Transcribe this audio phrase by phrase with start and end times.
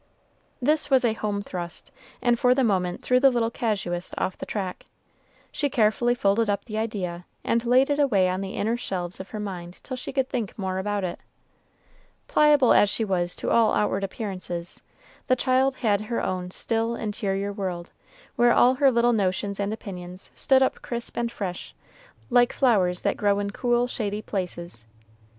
[0.59, 1.91] This was a home thrust,
[2.23, 4.87] and for the moment threw the little casuist off the track.
[5.51, 9.29] She carefully folded up the idea, and laid it away on the inner shelves of
[9.29, 11.19] her mind till she could think more about it.
[12.27, 14.81] Pliable as she was to all outward appearances,
[15.27, 17.91] the child had her own still, interior world,
[18.37, 21.75] where all her little notions and opinions stood up crisp and fresh,
[22.31, 24.87] like flowers that grow in cool, shady places.